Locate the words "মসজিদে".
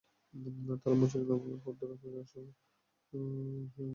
0.95-1.25